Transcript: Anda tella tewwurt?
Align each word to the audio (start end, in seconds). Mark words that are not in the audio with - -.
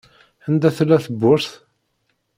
Anda 0.47 0.69
tella 0.77 0.97
tewwurt? 1.05 1.49